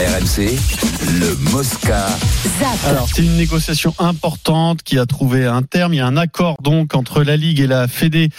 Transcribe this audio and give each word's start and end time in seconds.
RMC, 0.00 0.56
le 1.20 1.36
Mosca. 1.50 2.06
Alors, 2.86 3.06
c'est 3.12 3.20
une 3.20 3.36
négociation 3.36 3.94
importante 3.98 4.82
qui 4.82 4.98
a 4.98 5.04
trouvé 5.04 5.44
un 5.44 5.60
terme. 5.60 5.92
Il 5.92 5.98
y 5.98 6.00
a 6.00 6.06
un 6.06 6.16
accord 6.16 6.56
donc 6.62 6.94
entre 6.94 7.22
la 7.22 7.36
Ligue 7.36 7.60
et 7.60 7.66
la 7.66 7.86
Fédé 7.86 8.30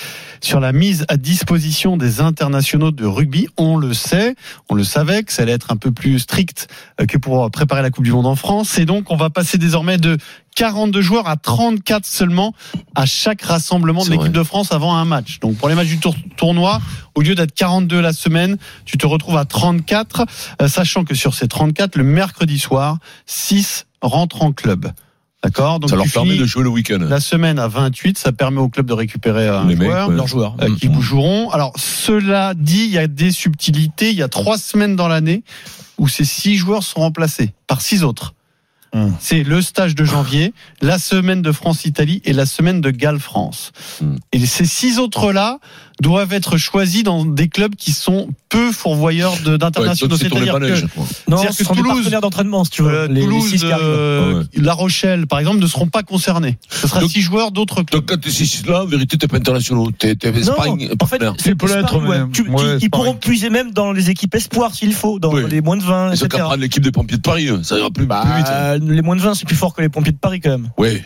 sur 0.42 0.60
la 0.60 0.74
mise 0.74 1.06
à 1.08 1.18
disposition 1.18 1.98
des 1.98 2.20
internationaux 2.20 2.90
de 2.90 3.06
rugby. 3.06 3.48
On 3.58 3.78
le 3.78 3.94
sait, 3.94 4.34
on 4.70 4.76
le 4.76 4.84
savait 4.84 5.22
que 5.22 5.32
ça 5.32 5.44
allait 5.44 5.52
être 5.52 5.72
un 5.72 5.78
peu 5.78 5.92
plus 5.92 6.18
strict 6.18 6.68
euh, 7.00 7.06
que 7.06 7.20
pour 7.20 7.52
préparer 7.52 7.84
la 7.84 7.92
Coupe 7.92 8.06
du 8.06 8.12
Monde 8.12 8.26
en 8.26 8.36
France. 8.36 8.80
Et 8.80 8.86
donc, 8.86 9.12
on 9.12 9.16
va 9.16 9.30
passer 9.30 9.60
désormais 9.60 10.00
de 10.00 10.18
42 10.56 11.02
joueurs 11.02 11.28
à 11.28 11.38
34 11.38 12.06
seulement 12.06 12.54
à 12.96 13.06
chaque 13.06 13.42
rassemblement 13.42 14.04
de 14.04 14.12
l'équipe 14.12 14.32
de 14.32 14.44
France 14.44 14.72
avant 14.72 14.96
un 14.96 15.06
match. 15.06 15.40
Donc 15.40 15.58
pour 15.58 15.70
les 15.70 15.76
matchs 15.76 15.88
du 15.88 16.00
tour 16.00 16.16
tournoi, 16.38 16.82
au 17.16 17.22
lieu 17.22 17.36
d'être 17.36 17.54
42 17.54 18.02
la 18.02 18.14
semaine, 18.14 18.58
tu 18.86 18.98
te 18.98 19.06
retrouves 19.06 19.38
à 19.38 19.46
34, 19.46 20.26
euh, 20.62 20.68
sachant 20.68 21.04
que 21.04 21.16
sur 21.16 21.34
ces 21.34 21.48
34, 21.48 21.96
le 21.96 22.04
mercredi 22.04 22.60
soir, 22.60 22.98
6 23.26 23.86
rentrent 24.02 24.44
en 24.44 24.52
club. 24.52 24.92
D'accord? 25.44 25.80
Donc 25.80 25.90
ça 25.90 25.96
leur 25.96 26.06
permet 26.06 26.38
de 26.38 26.46
jouer 26.46 26.64
le 26.64 26.70
week-end. 26.70 27.00
La 27.00 27.20
semaine 27.20 27.58
à 27.58 27.68
28, 27.68 28.18
ça 28.18 28.32
permet 28.32 28.60
au 28.60 28.70
club 28.70 28.86
de 28.86 28.94
récupérer 28.94 29.48
un 29.48 29.66
les 29.66 29.76
joueur, 29.76 30.10
mecs, 30.10 30.18
leurs 30.18 30.28
joueurs 30.28 30.56
euh, 30.62 30.76
qui 30.76 30.88
vous 30.88 31.02
joueront. 31.02 31.50
Alors 31.50 31.74
cela 31.78 32.54
dit, 32.54 32.84
il 32.84 32.92
y 32.92 33.00
a 33.00 33.08
des 33.08 33.32
subtilités. 33.32 34.12
Il 34.12 34.18
y 34.18 34.22
a 34.22 34.28
trois 34.28 34.60
semaines 34.60 34.96
dans 34.96 35.08
l'année 35.08 35.44
où 35.98 36.08
ces 36.08 36.26
six 36.26 36.58
joueurs 36.58 36.84
sont 36.84 37.00
remplacés 37.00 37.54
par 37.66 37.82
six 37.82 38.04
autres. 38.04 38.36
Hum. 38.94 39.14
C'est 39.22 39.44
le 39.44 39.62
stage 39.62 39.96
de 39.96 40.04
janvier, 40.04 40.54
la 40.82 41.00
semaine 41.00 41.42
de 41.42 41.52
France-Italie 41.54 42.22
et 42.26 42.34
la 42.34 42.46
semaine 42.46 42.82
de 42.82 42.92
Galles-France. 42.92 43.72
Hum. 44.02 44.18
Et 44.34 44.46
ces 44.46 44.66
six 44.66 45.00
autres-là 45.00 45.60
doivent 46.02 46.34
être 46.34 46.58
choisis 46.58 47.04
dans 47.04 47.24
des 47.26 47.48
clubs 47.48 47.76
qui 47.76 47.92
sont 47.92 48.30
peu 48.50 48.72
fourvoyeurs 48.72 49.34
de- 49.46 49.56
d'internationaux. 49.56 50.16
Ouais, 50.16 50.20
C'est-à-dire 50.20 50.56
que. 50.60 51.30
Non, 51.30 51.38
que 51.44 51.64
sont 51.64 51.74
des 51.74 51.82
Toulouse- 51.82 51.96
partenaires 51.98 52.22
d'entraînement, 52.22 52.64
si 52.66 52.72
tu 52.72 52.82
veux. 52.82 52.90
euh, 52.90 53.08
les, 53.08 53.14
les 53.16 53.22
Toulouse, 53.22 53.48
six 53.50 53.64
arrivent. 53.64 53.78
euh, 53.86 54.40
Ouais. 54.40 54.46
La 54.56 54.74
Rochelle, 54.74 55.28
par 55.28 55.40
exemple, 55.40 55.60
ne 55.60 55.68
seront 55.68 55.88
pas 55.88 56.02
concernés. 56.04 56.58
Ce 56.70 56.88
sera 56.88 57.00
Donc- 57.02 57.12
six 57.12 57.22
joueurs 57.22 57.52
d'autres 57.52 57.84
clubs. 57.84 58.02
Donc 58.02 58.10
quand 58.10 58.20
tu 58.20 58.30
es 58.30 58.70
là, 58.72 58.82
en 58.84 58.86
vérité, 58.88 59.18
t'es 59.18 59.28
pas 59.28 59.38
international. 59.38 59.86
T'es 59.98 60.16
t'es 60.16 60.30
Espagne, 60.30 60.72
en 60.74 60.78
fait, 60.80 60.96
partenaire. 60.98 61.34
c'est 61.38 61.56
peut 61.56 61.68
c'est 61.68 61.76
l'être, 61.78 62.00
pas- 62.00 62.06
ouais, 62.06 62.20
ils 62.82 62.90
pourront 62.90 63.14
puiser 63.14 63.50
même 63.52 63.72
dans 63.72 63.92
les 63.92 64.10
équipes 64.10 64.34
espoirs 64.36 64.74
s'il 64.74 64.94
faut, 64.94 65.20
dans 65.20 65.32
Oui. 65.32 65.44
les 65.50 65.62
moins 65.62 65.78
de 65.78 65.84
20, 65.84 66.14
Ils 66.14 66.16
ont 66.16 66.20
qu'à 66.22 66.26
etc. 66.26 66.44
prendre 66.44 66.56
l'équipe 66.62 66.84
des 66.84 66.92
pompiers 66.92 67.18
de 67.18 67.22
Paris, 67.22 67.48
hein. 67.50 67.60
ça 67.64 67.78
ira 67.78 67.90
plus, 67.92 68.08
plus 68.08 68.16
vite. 68.38 68.48
Les 68.82 69.02
moins 69.02 69.16
de 69.16 69.22
20, 69.22 69.36
c'est 69.36 69.46
plus 69.46 69.56
fort 69.56 69.74
que 69.74 69.82
les 69.82 69.90
pompiers 69.90 70.12
de 70.12 70.18
Paris 70.18 70.40
quand 70.40 70.50
même. 70.50 70.72
Oui. 70.78 71.02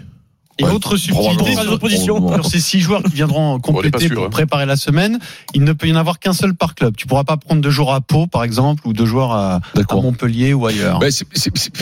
Et 0.58 0.64
Ouais, 0.64 0.72
autre 0.72 0.96
subtilité 0.96 1.54
sur, 1.98 2.46
ces 2.46 2.60
six 2.62 2.80
joueurs 2.80 3.04
qui 3.04 3.12
viendront 3.14 3.60
compléter 3.60 4.08
sûr, 4.08 4.16
pour 4.16 4.26
hein. 4.26 4.30
préparer 4.30 4.66
la 4.66 4.78
semaine, 4.78 5.20
il 5.54 5.64
ne 5.66 5.74
peut 5.74 5.88
y 5.88 5.92
en 5.92 5.98
avoir 5.98 6.18
qu'un 6.18 6.32
seul 6.32 6.54
par 6.54 6.76
club. 6.76 6.96
Tu 6.96 7.08
pourras 7.08 7.26
pas 7.26 7.36
prendre 7.36 7.62
deux 7.62 7.70
joueurs 7.70 7.92
à 7.92 8.00
Pau, 8.00 8.26
par 8.26 8.44
exemple, 8.46 8.88
ou 8.88 8.94
deux 8.94 9.06
joueurs 9.06 9.34
à. 9.34 9.60
Montpellier 9.92 10.54
ou 10.54 10.66
ailleurs. 10.66 11.00
Ben, 11.00 11.12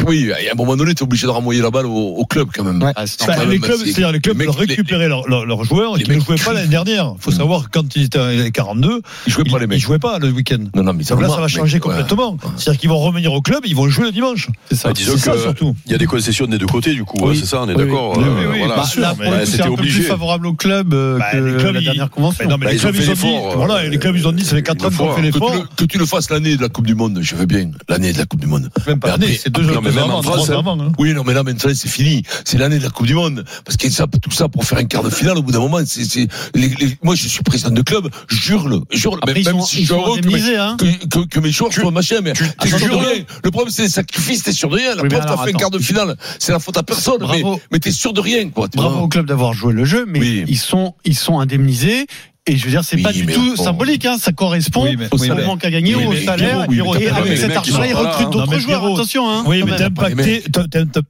oui, 0.07 0.31
à 0.31 0.35
un 0.53 0.55
moment 0.55 0.75
donné, 0.75 0.95
t'es 0.95 1.03
obligé 1.03 1.27
de 1.27 1.31
renvoyer 1.31 1.61
la 1.61 1.69
balle 1.71 1.85
au, 1.85 1.91
au 2.15 2.25
club 2.25 2.47
quand 2.53 2.63
même. 2.63 2.81
Ah, 2.95 3.05
c'est 3.05 3.19
Bah, 3.27 3.33
Enfin, 3.33 3.41
quand 3.43 3.49
les 3.49 3.59
même, 3.59 3.61
clubs, 3.61 4.37
les 4.39 4.47
récupérer 4.49 5.07
leurs 5.07 5.27
leurs- 5.27 5.45
leurs 5.45 5.63
joueurs 5.63 5.95
qui 5.97 6.09
ne 6.09 6.19
jouaient 6.19 6.35
pas 6.37 6.53
l'année 6.53 6.67
dernière. 6.67 7.13
Il 7.17 7.21
faut 7.21 7.31
Mm. 7.31 7.35
savoir 7.35 7.69
quand 7.71 7.95
ils 7.95 8.03
étaient 8.05 8.17
à 8.19 8.49
42, 8.51 9.01
Ils 9.27 9.33
jouaient 9.33 9.43
pas 9.43 9.59
les 9.59 9.65
ils 9.65 9.67
mecs. 9.67 9.79
jouaient 9.81 9.99
pas 9.99 10.17
le 10.19 10.29
week-end. 10.31 10.57
Non, 10.75 10.83
non, 10.83 10.93
mais 10.93 11.03
Donc 11.03 11.21
là, 11.21 11.29
ça 11.29 11.41
va 11.41 11.47
changer 11.47 11.79
complètement. 11.79 12.37
C'est-à-dire 12.57 12.79
qu'ils 12.79 12.89
vont 12.89 12.99
revenir 12.99 13.33
au 13.33 13.41
club, 13.41 13.61
ils 13.65 13.75
vont 13.75 13.87
jouer 13.89 14.05
le 14.05 14.11
dimanche. 14.11 14.47
c'est 14.69 14.75
ça. 14.75 14.89
Ah, 14.89 14.93
disons 14.93 15.13
C'est 15.13 15.25
ça 15.25 15.31
que 15.33 15.39
surtout. 15.39 15.75
il 15.85 15.91
y 15.91 15.95
a 15.95 15.97
des 15.99 16.05
concessions 16.07 16.47
des 16.47 16.57
deux 16.57 16.65
côtés, 16.65 16.93
du 16.95 17.03
coup. 17.03 17.17
C'est 17.35 17.45
ça, 17.45 17.61
on 17.61 17.69
est 17.69 17.75
Oui, 17.75 17.85
d'accord. 17.85 18.17
Voilà. 18.65 18.81
Bah, 18.81 18.87
sûr, 18.87 19.01
là, 19.01 19.15
mais 19.19 19.25
coup, 19.25 19.33
c'était 19.45 19.57
c'est 19.57 19.61
un 19.61 19.65
peu 19.67 19.71
obligé. 19.73 19.99
plus 19.99 20.07
favorable 20.07 20.47
au 20.47 20.53
club 20.53 20.93
euh, 20.93 21.17
Bah, 21.19 21.25
que 21.31 21.37
les 21.37 21.57
clubs, 21.57 21.73
la 21.73 21.79
ils- 21.81 21.85
dernière 21.85 22.09
convention. 22.09 22.43
Mais 22.45 22.49
non, 22.51 22.57
mais 22.57 22.65
Bah, 22.67 22.71
les 22.73 22.77
clubs, 22.79 22.95
ils 22.95 23.09
ont 23.09 23.13
dit, 23.13 23.27
euh, 23.35 23.55
voilà, 23.55 23.83
les 23.87 23.97
clubs, 23.99 24.15
ils 24.15 24.27
ont 24.27 24.31
dit, 24.31 24.43
ça 24.45 24.55
fait 24.55 24.63
4 24.63 24.81
ans 24.85 24.89
le 24.89 24.97
qu'on 24.97 25.05
fort. 25.05 25.15
fait 25.15 25.21
Que 25.21 25.27
tu, 25.27 25.33
l'effort. 25.33 25.53
le, 25.55 25.75
que 25.75 25.85
tu 25.85 25.97
le 25.97 26.05
fasses 26.05 26.29
l'année 26.29 26.55
de 26.57 26.61
la 26.61 26.69
Coupe 26.69 26.85
du 26.87 26.95
Monde, 26.95 27.19
je 27.21 27.35
veux 27.35 27.45
bien. 27.45 27.69
L'année 27.89 28.13
de 28.13 28.17
la 28.17 28.25
Coupe 28.25 28.39
du 28.41 28.47
Monde. 28.47 28.69
Même 28.87 28.99
pas 28.99 29.09
l'année, 29.09 29.39
c'est 29.41 29.49
deux 29.49 29.63
jours 29.63 29.77
avant, 29.77 30.21
France, 30.21 30.49
ans 30.49 30.53
hein. 30.53 30.59
avant. 30.59 30.79
hein. 30.79 30.91
Oui, 30.97 31.13
non, 31.13 31.23
mais 31.25 31.33
là, 31.33 31.43
maintenant, 31.43 31.71
c'est 31.73 31.89
fini. 31.89 32.23
C'est 32.45 32.57
l'année 32.57 32.79
de 32.79 32.83
la 32.83 32.89
Coupe 32.89 33.05
du 33.07 33.15
Monde. 33.15 33.43
Parce 33.65 33.77
que 33.77 33.89
ça, 33.89 34.05
tout 34.07 34.31
ça 34.31 34.47
pour 34.49 34.65
faire 34.65 34.77
un 34.79 34.85
quart 34.85 35.03
de 35.03 35.09
finale, 35.09 35.37
au 35.37 35.43
bout 35.43 35.51
d'un 35.51 35.59
moment, 35.59 35.79
c'est, 35.85 36.03
c'est, 36.05 36.27
les- 36.55 36.67
les- 36.69 36.97
moi, 37.03 37.15
je 37.15 37.27
suis 37.27 37.43
président 37.43 37.71
de 37.71 37.81
club, 37.81 38.09
jure-le, 38.29 38.81
jure-le. 38.91 39.17
Après, 39.21 39.33
Même, 39.33 39.41
ils 39.41 39.45
même 39.45 39.59
sont, 39.59 39.65
si 39.65 39.85
je 39.85 39.93
heureux 39.93 40.19
que 40.19 40.27
mes, 40.27 40.55
hein. 40.57 40.77
que, 40.79 40.85
que, 41.07 41.39
que 41.39 41.51
joueurs 41.51 41.71
soient 41.73 41.91
machin, 41.91 42.17
mais 42.23 42.33
t'es 42.33 42.43
attends, 42.45 42.77
sûr 42.77 42.79
de 42.79 42.85
attends. 42.85 42.99
rien. 42.99 43.23
Le 43.43 43.51
problème, 43.51 43.71
c'est 43.71 43.83
les 43.83 43.89
sacrifices, 43.89 44.43
t'es 44.43 44.51
sûr 44.51 44.69
de 44.69 44.75
rien. 44.75 44.95
La 44.95 45.03
preuve, 45.03 45.25
t'as 45.25 45.37
fait 45.37 45.49
un 45.53 45.57
quart 45.57 45.69
de 45.69 45.79
finale. 45.79 46.15
C'est 46.39 46.51
la 46.51 46.59
faute 46.59 46.77
à 46.77 46.83
personne. 46.83 47.17
Mais, 47.21 47.41
Bravo. 47.41 47.61
mais 47.71 47.79
t'es 47.79 47.91
sûr 47.91 48.13
de 48.13 48.19
rien, 48.21 48.49
Bravo 48.75 48.99
au 49.01 49.07
club 49.07 49.25
d'avoir 49.25 49.53
joué 49.53 49.73
le 49.73 49.85
jeu, 49.85 50.05
mais 50.07 50.19
Oui. 50.19 50.43
ils 50.47 50.57
sont 50.57 50.93
ils 51.05 51.15
sont 51.15 51.39
indemnisés. 51.39 52.07
Et 52.45 52.57
je 52.57 52.65
veux 52.65 52.71
dire, 52.71 52.83
c'est 52.83 52.97
Oui, 52.97 53.03
pas 53.03 53.13
du 53.13 53.25
tout 53.25 53.55
bon. 53.55 53.63
symbolique, 53.63 54.05
hein, 54.05 54.17
ça 54.19 54.33
correspond 54.33 54.83
Oui, 54.83 54.97
mais- 54.99 55.07
au 55.11 55.17
oui, 55.17 55.29
manque 55.45 55.63
à 55.63 55.71
gagner, 55.71 55.95
oui, 55.95 56.05
au 56.05 56.25
salaire. 56.25 56.65
et 56.99 57.07
avec 57.07 57.37
cet 57.37 57.47
mecs, 57.47 57.65
ils 57.65 57.93
recrutent 57.93 58.27
hein. 58.27 58.29
D'autres 58.31 58.59
joueurs. 58.59 58.85
Attention, 58.85 59.29
hein. 59.29 59.43
Oui, 59.47 59.63
mais 59.65 59.77
t'es 59.77 59.83
impacté, 59.85 60.43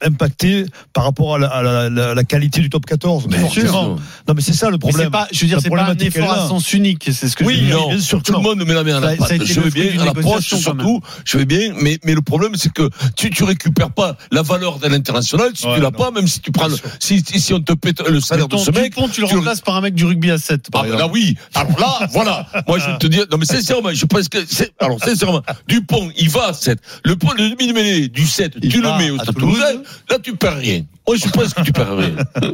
impacté 0.06 0.66
par 0.94 1.06
rapport 1.06 1.34
à 1.36 1.40
la, 1.40 1.48
à 1.48 1.62
la- 1.64 1.90
la- 1.90 2.14
la 2.14 2.24
qualité 2.24 2.62
du 2.62 2.70
top 2.70 2.86
14. 2.86 3.28
Bien 3.28 3.40
forcément. 3.40 3.68
sûr. 3.72 4.00
Non, 4.28 4.34
mais 4.36 4.42
c'est 4.44 4.54
ça 4.54 4.70
le 4.70 4.78
problème. 4.78 5.10
pas, 5.10 5.28
je 5.32 5.40
veux 5.42 5.48
dire, 5.48 5.60
c'est 5.60 5.72
pas 5.72 5.84
un 5.86 5.98
effort 5.98 6.32
à 6.32 6.48
sens 6.48 6.72
unique, 6.72 7.10
c'est 7.12 7.28
ce 7.28 7.36
que 7.36 7.44
Oui, 7.44 7.56
je 7.68 7.74
veux 7.74 7.88
bien 7.88 8.00
sûr 8.00 8.22
tout 8.22 8.34
le 8.34 8.40
monde 8.40 8.64
met 8.64 8.74
la 8.76 8.84
main 8.84 8.98
à 8.98 9.02
Ça- 9.02 9.12
la 9.12 9.16
pâte. 9.18 9.44
Je 9.44 9.60
fruit 9.60 9.72
bien, 9.72 10.02
à 10.02 10.06
l'approche 10.06 10.46
surtout. 10.54 11.02
Je 11.26 11.38
vais 11.40 11.46
bien, 11.46 11.74
mais, 11.82 11.98
mais 12.04 12.14
le 12.14 12.22
problème, 12.22 12.52
c'est 12.56 12.72
que 12.72 12.88
tu, 13.16 13.32
tu 13.32 13.44
récupères 13.44 13.90
pas 13.90 14.18
la 14.32 14.44
valeur 14.44 14.78
de 14.78 14.88
l'international 14.88 15.50
si 15.56 15.64
tu 15.74 15.82
l'as 15.82 15.90
pas, 15.90 16.12
même 16.12 16.28
si 16.28 16.42
tu 16.42 16.52
prends 16.52 16.68
le, 16.68 16.76
si, 17.00 17.24
on 17.54 17.60
te 17.60 17.74
pète 17.74 18.08
le 18.08 18.20
salaire 18.20 18.48
de 18.48 18.52
Ton 18.56 18.64
ce 18.64 18.70
mec. 18.70 18.94
Tu 19.12 19.22
le 19.22 19.26
remplaces 19.28 19.62
par 19.62 19.76
un 19.78 19.82
mec 19.82 19.96
du 19.96 20.06
rugby 20.06 20.30
à 20.30 20.38
7, 20.38 20.70
par 20.72 20.84
Ah, 20.84 20.86
exemple. 20.86 21.04
Oui. 21.24 21.38
Alors 21.56 21.80
là, 21.80 22.08
voilà. 22.12 22.46
Moi, 22.68 22.80
je 22.80 22.86
vais 22.92 22.98
te 22.98 23.08
dire, 23.08 23.26
non, 23.32 23.38
mais 23.38 23.46
sincèrement, 23.46 23.90
je 23.94 24.06
pense 24.06 24.30
que, 24.30 24.38
alors, 24.80 25.00
sincèrement, 25.04 25.42
Dupont, 25.68 26.12
il 26.18 26.30
va 26.30 26.48
à 26.50 26.54
7. 26.54 26.80
Le, 27.06 27.16
point- 27.16 27.34
le 27.38 27.50
demi-mêlée 27.52 28.08
du 28.10 28.26
7, 28.28 28.54
Il 28.62 28.70
tu 28.70 28.82
le 28.82 28.90
mets 28.98 29.10
au 29.10 29.18
Stade. 29.18 29.36
Toulousain, 29.36 29.82
là, 30.10 30.18
tu 30.22 30.36
perds 30.36 30.58
rien. 30.58 30.84
Moi, 31.08 31.18
je 31.18 31.30
pense 31.30 31.54
que 31.54 31.62
tu 31.62 31.72
perds 31.72 31.98
rien. 31.98 32.16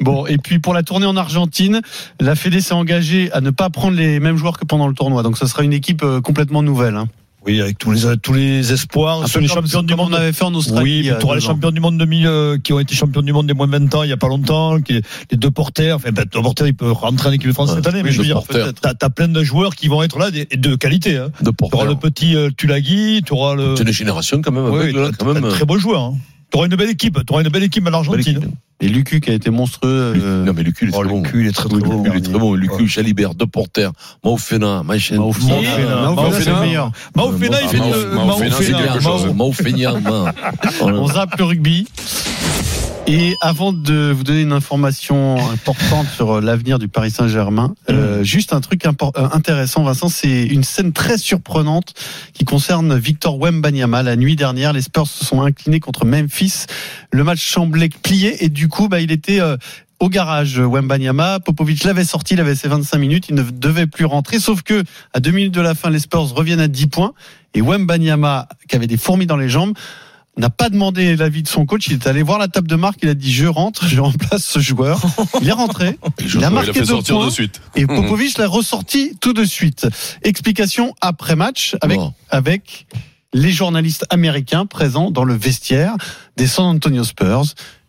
Bon, 0.00 0.26
et 0.26 0.38
puis 0.38 0.58
pour 0.58 0.74
la 0.74 0.82
tournée 0.82 1.06
en 1.06 1.16
Argentine, 1.16 1.80
la 2.20 2.34
Fédé 2.34 2.60
s'est 2.60 2.74
engagée 2.74 3.30
à 3.32 3.40
ne 3.40 3.50
pas 3.50 3.70
prendre 3.70 3.96
les 3.96 4.18
mêmes 4.20 4.36
joueurs 4.36 4.58
que 4.58 4.64
pendant 4.64 4.88
le 4.88 4.94
tournoi. 4.94 5.22
Donc 5.22 5.38
ça 5.38 5.46
sera 5.46 5.62
une 5.62 5.72
équipe 5.72 6.02
euh, 6.02 6.20
complètement 6.20 6.62
nouvelle. 6.62 6.96
Hein. 6.96 7.08
Oui, 7.46 7.60
avec 7.60 7.78
tous 7.78 7.90
les, 7.90 8.16
tous 8.18 8.34
les 8.34 8.70
espoirs, 8.72 9.22
Un 9.22 9.24
tous 9.24 9.32
peu 9.32 9.40
les 9.40 9.48
champions 9.48 9.82
du 9.82 9.94
monde. 9.94 10.10
on 10.12 10.14
avait 10.14 10.32
fait 10.32 10.44
en 10.44 10.52
Australie. 10.54 11.00
Oui, 11.00 11.06
y 11.08 11.18
tu 11.18 11.24
auras 11.24 11.36
les 11.36 11.40
champions 11.40 11.70
du 11.70 11.80
monde 11.80 11.96
2000 11.96 12.26
euh, 12.26 12.58
qui 12.58 12.72
ont 12.74 12.78
été 12.80 12.94
champions 12.94 13.22
du 13.22 13.32
monde 13.32 13.46
des 13.46 13.54
moins 13.54 13.66
de 13.66 13.72
20 13.72 13.94
ans 13.94 14.02
il 14.02 14.08
n'y 14.08 14.12
a 14.12 14.18
pas 14.18 14.28
longtemps, 14.28 14.78
qui, 14.82 15.00
les 15.30 15.36
deux 15.38 15.50
porteurs, 15.50 15.96
enfin, 15.96 16.10
ben, 16.12 16.26
deux 16.30 16.42
porteurs, 16.42 16.66
ils 16.66 16.74
peuvent 16.74 16.92
rentrer 16.92 17.30
en 17.30 17.32
équipe 17.32 17.48
de 17.48 17.52
France 17.54 17.70
Ouais, 17.70 17.76
cette 17.76 17.86
année, 17.86 18.02
mais 18.02 18.10
oui, 18.10 18.14
je 18.14 18.18
veux 18.20 18.26
dire, 18.26 18.42
t'as 18.80 18.92
as 19.00 19.10
plein 19.10 19.28
de 19.28 19.42
joueurs 19.42 19.74
qui 19.74 19.88
vont 19.88 20.02
être 20.02 20.18
là 20.18 20.30
des- 20.30 20.44
de 20.44 20.74
qualité. 20.76 21.16
Hein. 21.16 21.30
De 21.40 21.50
Tu 21.50 21.56
auras 21.74 21.86
le 21.86 21.94
petit 21.96 22.36
euh, 22.36 22.50
Tulagi, 22.54 23.22
tu 23.24 23.32
auras 23.32 23.54
le. 23.54 23.74
C'est 23.76 23.84
une 23.84 23.92
génération, 23.92 24.42
quand 24.42 24.52
même, 24.52 24.66
Oui, 24.68 24.92
quand 25.18 25.32
même. 25.32 25.42
de 25.42 25.48
très 25.50 25.64
beaux 25.64 25.78
joueurs. 25.78 26.02
Hein. 26.02 26.18
Tu 26.52 26.58
auras 26.58 26.66
une 26.66 26.76
belle 26.76 26.90
équipe, 26.90 27.18
tu 27.26 27.32
auras 27.32 27.42
une 27.42 27.48
belle 27.48 27.62
équipe 27.62 27.86
à 27.86 27.90
l'Argentine. 27.90 28.40
Et 28.82 28.88
Lucu 28.88 29.20
qui 29.20 29.30
a 29.30 29.34
été 29.34 29.50
monstrueux. 29.50 30.14
euh, 30.16 30.44
Non, 30.44 30.52
mais 30.56 30.62
Lucu, 30.62 30.86
il 30.86 30.88
est 30.90 30.96
Oh, 30.96 31.00
très 31.00 31.08
bon. 31.08 31.22
cul, 31.22 31.42
il 31.42 31.46
est 31.48 31.52
très 31.52 31.68
très 31.68 31.78
bon. 31.80 32.02
Lucu, 32.02 32.10
il 32.14 32.18
est 32.18 32.30
très 32.30 32.38
bon. 32.38 32.54
Lucu, 32.54 32.88
Jalibert, 32.88 33.34
machin. 34.82 35.16
Maofena. 35.16 35.54
Maofena. 36.14 36.38
C'est 36.40 36.50
le 36.50 36.60
meilleur. 36.60 36.92
Maofena, 37.14 37.58
il 37.62 37.68
fait 37.68 37.78
Maofena, 37.78 38.56
c'est 38.58 38.72
quelque 38.72 39.00
chose. 39.00 39.26
On 40.82 41.06
zappe 41.08 41.36
le 41.38 41.44
rugby. 41.44 41.86
Et 43.12 43.36
avant 43.40 43.72
de 43.72 44.12
vous 44.12 44.22
donner 44.22 44.42
une 44.42 44.52
information 44.52 45.36
importante 45.50 46.06
sur 46.06 46.36
euh, 46.36 46.40
l'avenir 46.40 46.78
du 46.78 46.86
Paris 46.86 47.10
Saint-Germain, 47.10 47.74
euh, 47.90 48.22
juste 48.22 48.52
un 48.52 48.60
truc 48.60 48.86
euh, 48.86 48.92
intéressant, 49.32 49.82
Vincent, 49.82 50.08
c'est 50.08 50.44
une 50.44 50.62
scène 50.62 50.92
très 50.92 51.18
surprenante 51.18 51.92
qui 52.34 52.44
concerne 52.44 52.96
Victor 52.96 53.36
Wembanyama. 53.36 54.04
La 54.04 54.14
nuit 54.14 54.36
dernière, 54.36 54.72
les 54.72 54.82
Spurs 54.82 55.08
se 55.08 55.24
sont 55.24 55.42
inclinés 55.42 55.80
contre 55.80 56.04
Memphis. 56.04 56.66
Le 57.10 57.24
match 57.24 57.44
semblait 57.50 57.88
plié 57.88 58.44
et 58.44 58.48
du 58.48 58.68
coup, 58.68 58.86
bah, 58.86 59.00
il 59.00 59.10
était 59.10 59.40
euh, 59.40 59.56
au 59.98 60.08
garage 60.08 60.60
Wembanyama. 60.60 61.40
Popovic 61.40 61.82
l'avait 61.82 62.04
sorti, 62.04 62.34
il 62.34 62.40
avait 62.40 62.54
ses 62.54 62.68
25 62.68 62.96
minutes, 62.96 63.26
il 63.28 63.34
ne 63.34 63.42
devait 63.42 63.88
plus 63.88 64.04
rentrer. 64.04 64.38
Sauf 64.38 64.62
que 64.62 64.84
à 65.14 65.18
deux 65.18 65.32
minutes 65.32 65.54
de 65.54 65.60
la 65.60 65.74
fin, 65.74 65.90
les 65.90 65.98
Spurs 65.98 66.32
reviennent 66.32 66.60
à 66.60 66.68
10 66.68 66.86
points 66.86 67.12
et 67.54 67.60
Wembanyama, 67.60 68.46
qui 68.68 68.76
avait 68.76 68.86
des 68.86 68.96
fourmis 68.96 69.26
dans 69.26 69.36
les 69.36 69.48
jambes, 69.48 69.74
n'a 70.36 70.50
pas 70.50 70.68
demandé 70.70 71.16
l'avis 71.16 71.42
de 71.42 71.48
son 71.48 71.66
coach. 71.66 71.88
Il 71.88 71.94
est 71.94 72.06
allé 72.06 72.22
voir 72.22 72.38
la 72.38 72.48
table 72.48 72.68
de 72.68 72.76
marque. 72.76 73.00
Il 73.02 73.08
a 73.08 73.14
dit 73.14 73.32
je 73.32 73.46
rentre, 73.46 73.86
je 73.86 74.00
remplace 74.00 74.44
ce 74.44 74.58
joueur. 74.58 75.00
Il 75.40 75.48
est 75.48 75.52
rentré. 75.52 75.98
Il 76.34 76.44
a 76.44 76.50
marqué 76.50 76.72
fait 76.72 76.80
deux 76.80 76.86
sortir 76.86 77.16
points. 77.16 77.26
de 77.26 77.30
suite. 77.30 77.60
Et 77.74 77.86
Popovic 77.86 78.38
l'a 78.38 78.46
ressorti 78.46 79.16
tout 79.20 79.32
de 79.32 79.44
suite. 79.44 79.86
Explication 80.22 80.94
après 81.00 81.36
match 81.36 81.76
avec, 81.80 81.98
avec 82.30 82.86
les 83.32 83.50
journalistes 83.50 84.06
américains 84.10 84.66
présents 84.66 85.10
dans 85.10 85.24
le 85.24 85.34
vestiaire 85.34 85.94
des 86.36 86.46
San 86.46 86.66
Antonio 86.66 87.04
Spurs. 87.04 87.44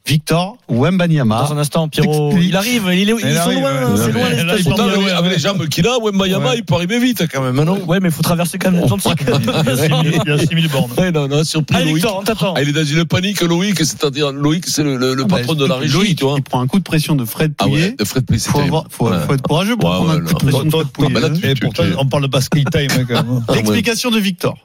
Victor 0.07 0.57
Wembanyama. 0.68 1.44
Dans 1.48 1.53
un 1.53 1.57
instant, 1.59 1.88
Pierrot, 1.88 2.33
il 2.38 2.56
arrive, 2.56 2.89
il 2.92 3.09
est, 3.09 3.13
ils 3.13 3.36
sont 3.38 3.51
loin, 3.51 3.62
ouais. 3.92 3.98
c'est 3.98 4.12
loin 4.12 4.30
les 4.30 5.03
ouais, 5.03 5.12
avec 5.12 5.31
les 5.33 5.39
jambes 5.39 5.68
qu'il 5.68 5.88
a, 5.88 5.98
Wembayama, 6.01 6.50
Ouais. 6.50 6.57
il 6.57 6.63
peut 6.65 6.74
arriver 6.74 7.00
vite 7.00 7.24
quand 7.31 7.42
même, 7.42 7.63
non 7.63 7.80
Ouais, 7.86 8.00
mais 8.01 8.09
il 8.09 8.12
faut 8.12 8.24
traverser 8.24 8.57
quand 8.57 8.71
même. 8.71 8.83
Il 8.83 8.89
y 8.89 9.69
a 9.69 9.77
6000 9.77 10.21
il 10.25 10.30
y 10.30 10.33
a 10.33 10.38
6000 10.39 10.68
bornes. 10.69 10.92
Ouais, 10.98 11.12
non, 11.12 11.27
non, 11.27 11.44
surpris 11.44 11.75
Allez, 11.75 11.86
Loïc. 11.86 11.95
Victor, 11.98 12.18
on 12.19 12.24
t'attend. 12.24 12.53
Ah, 12.57 12.62
il 12.63 12.69
est 12.69 12.74
dans 12.74 12.83
une 12.83 13.06
panique, 13.06 13.42
Loïc, 13.42 13.77
c'est-à-dire 13.77 14.31
Loïc, 14.31 14.65
c'est 14.68 14.83
le, 14.83 14.98
le, 14.98 15.13
le 15.13 15.24
Ah 15.24 15.27
bah, 15.27 15.38
patron 15.38 15.53
de 15.53 15.65
la 15.65 15.75
régie, 15.75 15.94
Loïc, 15.94 16.18
tu 16.18 16.25
vois. 16.25 16.36
Il 16.38 16.44
prend 16.44 16.62
un 16.62 16.68
coup 16.68 16.80
de 16.80 16.83
pression 16.83 17.15
de 17.15 17.24
Fred 17.24 17.54
Ah 17.59 17.65
Pouillet. 17.65 17.81
ouais, 17.89 17.95
de 17.97 18.04
Fred 18.04 18.25
Pouillet, 18.25 18.39
c'est 18.39 18.50
faut, 18.50 18.59
avoir- 18.59 18.86
faut, 18.89 19.07
Ouais. 19.09 19.18
faut 19.27 19.33
être 19.33 19.42
courageux 19.44 19.77
pour 19.77 19.89
Ouais, 19.92 19.95
prendre 19.97 20.09
ouais, 20.12 20.18
un 20.18 20.21
coup 20.25 20.33
de 20.33 20.39
pression 20.39 20.63
de 20.63 20.69
Fred 20.71 20.88
Pouillet. 20.88 21.95
on 22.00 22.06
parle 22.07 22.24
de 22.24 22.27
basket 22.27 22.69
time 22.71 22.88
hein, 22.92 23.06
quand 23.07 23.13
même. 23.24 23.44
Ah. 23.47 23.54
L'explication 23.54 24.09
de 24.09 24.19
Victor. 24.19 24.57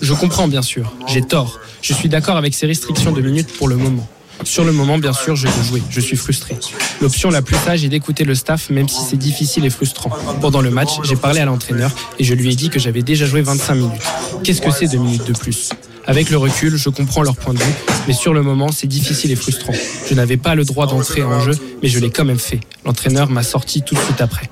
Je 0.00 0.12
comprends 0.12 0.48
bien 0.48 0.62
sûr, 0.62 0.92
j'ai 1.06 1.22
tort. 1.22 1.60
Je 1.82 1.94
suis 1.94 2.08
d'accord 2.08 2.36
avec 2.36 2.54
ces 2.54 2.66
restrictions 2.66 3.12
de 3.12 3.20
minutes 3.20 3.52
pour 3.56 3.68
le 3.68 3.76
moment. 3.76 4.06
Sur 4.42 4.64
le 4.64 4.72
moment, 4.72 4.98
bien 4.98 5.12
sûr, 5.12 5.36
je 5.36 5.46
veux 5.46 5.62
jouer. 5.62 5.82
Je 5.88 6.00
suis 6.00 6.16
frustré. 6.16 6.56
L'option 7.00 7.30
la 7.30 7.40
plus 7.40 7.56
sage 7.56 7.84
est 7.84 7.88
d'écouter 7.88 8.24
le 8.24 8.34
staff, 8.34 8.68
même 8.70 8.88
si 8.88 9.00
c'est 9.08 9.16
difficile 9.16 9.64
et 9.64 9.70
frustrant. 9.70 10.10
Pendant 10.40 10.60
le 10.60 10.70
match, 10.70 10.90
j'ai 11.04 11.16
parlé 11.16 11.40
à 11.40 11.44
l'entraîneur 11.44 11.90
et 12.18 12.24
je 12.24 12.34
lui 12.34 12.52
ai 12.52 12.56
dit 12.56 12.68
que 12.68 12.78
j'avais 12.78 13.02
déjà 13.02 13.24
joué 13.24 13.40
25 13.42 13.74
minutes. 13.76 14.02
Qu'est-ce 14.42 14.60
que 14.60 14.70
c'est 14.70 14.88
deux 14.88 14.98
minutes 14.98 15.26
de 15.26 15.32
plus? 15.32 15.70
Avec 16.06 16.28
le 16.28 16.36
recul, 16.36 16.76
je 16.76 16.88
comprends 16.90 17.22
leur 17.22 17.36
point 17.36 17.54
de 17.54 17.58
vue, 17.60 17.72
mais 18.06 18.12
sur 18.12 18.34
le 18.34 18.42
moment, 18.42 18.70
c'est 18.70 18.86
difficile 18.88 19.30
et 19.30 19.36
frustrant. 19.36 19.72
Je 20.06 20.14
n'avais 20.14 20.36
pas 20.36 20.54
le 20.54 20.64
droit 20.64 20.86
d'entrer 20.86 21.22
en 21.22 21.40
jeu, 21.40 21.54
mais 21.82 21.88
je 21.88 21.98
l'ai 21.98 22.10
quand 22.10 22.26
même 22.26 22.38
fait. 22.38 22.60
L'entraîneur 22.84 23.30
m'a 23.30 23.42
sorti 23.42 23.80
tout 23.82 23.94
de 23.94 24.00
suite 24.00 24.20
après. 24.20 24.50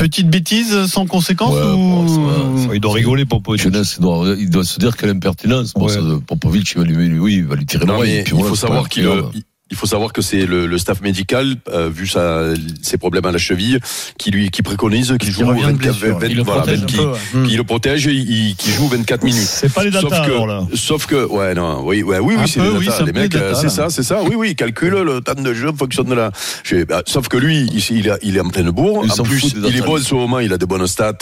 Petite 0.00 0.28
bêtise 0.30 0.86
sans 0.86 1.06
conséquence 1.06 1.54
Ouais, 1.54 1.60
ou... 1.60 1.76
bon, 1.76 2.08
ça 2.08 2.20
va. 2.68 2.74
Il 2.74 2.80
doit 2.80 2.92
rigoler 2.94 3.24
Popovic. 3.24 3.62
Jeunesse, 3.62 3.96
il 3.98 4.02
doit, 4.02 4.34
il 4.38 4.50
doit 4.50 4.64
se 4.64 4.78
dire 4.78 4.96
quelle 4.96 5.10
impertinence. 5.10 5.72
Bon, 5.74 5.86
Ouais. 5.86 5.92
ça, 5.94 6.00
Popovic, 6.26 6.72
il 6.72 6.78
va 6.78 6.84
lui, 6.84 7.18
oui, 7.18 7.34
il 7.36 7.44
va 7.46 7.56
lui 7.56 7.66
tirer 7.66 7.84
Non, 7.86 7.94
l'oreille. 7.94 8.12
mais 8.12 8.18
et 8.20 8.22
puis 8.24 8.36
il 8.38 8.44
faut 8.44 8.54
savoir 8.54 8.88
qu'il. 8.88 9.08
Il 9.70 9.76
faut 9.76 9.86
savoir 9.86 10.12
que 10.12 10.22
c'est 10.22 10.46
le, 10.46 10.66
le 10.66 10.78
staff 10.78 11.00
médical, 11.02 11.56
euh, 11.70 11.90
vu 11.92 12.06
sa, 12.06 12.54
ses 12.82 12.96
problèmes 12.96 13.26
à 13.26 13.32
la 13.32 13.38
cheville, 13.38 13.78
qui 14.18 14.30
lui 14.30 14.50
qui 14.50 14.62
préconise 14.62 15.14
qu'il 15.20 15.30
joue 15.32 15.46
revient 15.46 15.60
de 15.60 15.66
24, 15.66 15.98
blessure. 15.98 16.18
20, 16.18 16.26
Il 16.28 16.36
le 16.36 16.42
voilà, 16.42 16.60
protège 16.62 16.78
20, 16.80 16.82
un 16.82 16.86
qui, 16.86 16.96
peu, 16.96 17.04
ouais. 17.38 17.48
qui 17.48 17.56
le 17.56 17.64
protège, 17.64 18.06
et 18.06 18.12
il, 18.12 18.56
qui 18.56 18.70
joue 18.70 18.88
24 18.88 19.24
minutes. 19.24 19.40
C'est 19.42 19.72
pas 19.72 19.84
les 19.84 19.92
Sauf 19.92 20.04
datas 20.04 20.26
que, 20.26 20.30
alors 20.32 20.46
là. 20.46 20.66
sauf 20.74 21.06
que, 21.06 21.26
ouais, 21.26 21.54
non, 21.54 21.82
oui, 21.84 22.02
ouais, 22.02 22.18
oui, 22.18 22.34
oui, 22.38 22.48
c'est 22.48 22.60
les 22.60 22.68
oui, 22.70 22.88
les 23.06 23.12
mecs, 23.12 23.34
euh, 23.34 23.54
c'est 23.54 23.68
ça, 23.68 23.90
c'est 23.90 24.02
ça. 24.02 24.22
Oui, 24.22 24.34
oui, 24.36 24.50
il 24.50 24.56
calcule 24.56 24.94
le 24.94 25.20
temps 25.20 25.34
de 25.40 25.52
jeu 25.54 25.68
en 25.68 25.74
fonction 25.76 26.02
de 26.02 26.14
la. 26.14 26.30
bah, 26.88 27.02
sauf 27.06 27.28
que 27.28 27.36
lui, 27.36 27.62
ici, 27.74 27.98
il, 27.98 28.10
a- 28.10 28.18
il 28.22 28.36
est 28.36 28.40
en 28.40 28.48
pleine 28.48 28.70
bourre. 28.70 29.02
Il 29.04 29.12
En 29.20 29.24
plus, 29.24 29.52
il 29.54 29.76
est 29.76 29.80
bon 29.82 29.92
en 29.92 29.96
lui. 29.96 30.04
ce 30.04 30.14
moment, 30.14 30.38
il 30.40 30.52
a 30.52 30.58
de 30.58 30.64
bonnes 30.66 30.86
stats 30.86 31.12